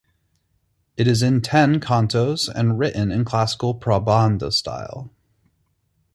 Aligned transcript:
It 0.97 1.07
is 1.07 1.21
in 1.21 1.41
ten 1.41 1.79
cantos 1.79 2.47
and 2.49 2.79
written 2.79 3.11
in 3.11 3.23
classical 3.23 3.75
prabandha 3.75 4.51
style. 4.51 5.11